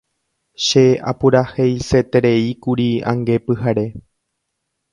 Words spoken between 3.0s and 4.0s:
ange pyhare.